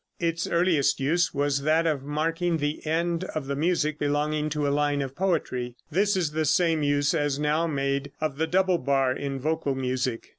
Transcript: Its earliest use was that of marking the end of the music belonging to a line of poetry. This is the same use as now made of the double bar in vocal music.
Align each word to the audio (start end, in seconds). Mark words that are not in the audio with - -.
Its 0.19 0.47
earliest 0.47 0.99
use 0.99 1.31
was 1.31 1.61
that 1.61 1.85
of 1.85 2.01
marking 2.01 2.57
the 2.57 2.83
end 2.87 3.23
of 3.35 3.45
the 3.45 3.55
music 3.55 3.99
belonging 3.99 4.49
to 4.49 4.67
a 4.67 4.73
line 4.73 4.99
of 4.99 5.15
poetry. 5.15 5.75
This 5.91 6.17
is 6.17 6.31
the 6.31 6.45
same 6.45 6.81
use 6.81 7.13
as 7.13 7.37
now 7.37 7.67
made 7.67 8.11
of 8.19 8.37
the 8.39 8.47
double 8.47 8.79
bar 8.79 9.15
in 9.15 9.39
vocal 9.39 9.75
music. 9.75 10.29